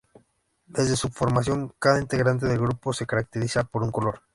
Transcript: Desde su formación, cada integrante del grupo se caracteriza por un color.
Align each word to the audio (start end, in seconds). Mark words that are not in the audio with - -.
Desde 0.65 0.95
su 0.95 1.09
formación, 1.09 1.73
cada 1.77 2.01
integrante 2.01 2.47
del 2.47 2.57
grupo 2.59 2.91
se 2.91 3.05
caracteriza 3.05 3.65
por 3.65 3.83
un 3.83 3.91
color. 3.91 4.21